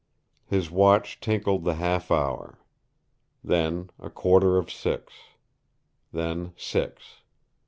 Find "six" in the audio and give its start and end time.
4.71-5.13, 6.57-7.17